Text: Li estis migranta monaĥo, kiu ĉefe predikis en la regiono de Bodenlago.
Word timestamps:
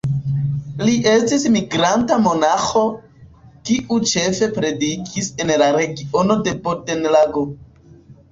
Li 0.87 0.93
estis 1.09 1.43
migranta 1.55 2.15
monaĥo, 2.27 2.81
kiu 3.69 3.99
ĉefe 4.13 4.49
predikis 4.57 5.29
en 5.45 5.53
la 5.63 5.67
regiono 5.77 6.39
de 6.49 6.55
Bodenlago. 6.65 7.45